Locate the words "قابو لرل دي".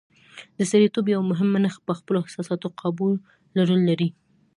2.79-4.09